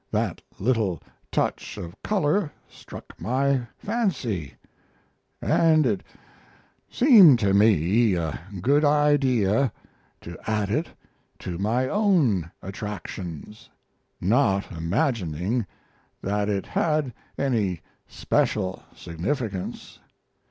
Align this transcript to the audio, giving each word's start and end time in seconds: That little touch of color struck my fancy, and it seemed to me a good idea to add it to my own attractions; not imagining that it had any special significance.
That 0.09 0.41
little 0.57 0.99
touch 1.31 1.77
of 1.77 1.95
color 2.01 2.51
struck 2.67 3.21
my 3.21 3.67
fancy, 3.77 4.55
and 5.39 5.85
it 5.85 6.01
seemed 6.89 7.37
to 7.37 7.53
me 7.53 8.15
a 8.15 8.39
good 8.61 8.83
idea 8.83 9.71
to 10.21 10.35
add 10.49 10.71
it 10.71 10.87
to 11.41 11.59
my 11.59 11.87
own 11.87 12.49
attractions; 12.63 13.69
not 14.19 14.71
imagining 14.71 15.67
that 16.23 16.49
it 16.49 16.65
had 16.65 17.13
any 17.37 17.81
special 18.07 18.81
significance. 18.95 19.99